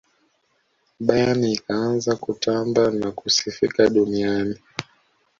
[1.05, 4.57] bayern ikaanza kutamba na kusifika duniani